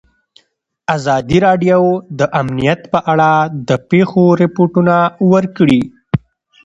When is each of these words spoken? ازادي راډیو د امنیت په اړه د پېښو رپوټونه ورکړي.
ازادي 0.95 1.37
راډیو 1.47 1.81
د 2.19 2.21
امنیت 2.41 2.81
په 2.93 2.99
اړه 3.11 3.31
د 3.67 3.69
پېښو 3.89 4.23
رپوټونه 4.41 4.95
ورکړي. 5.31 5.81